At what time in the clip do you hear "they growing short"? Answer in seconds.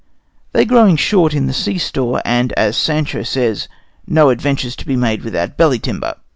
0.53-1.35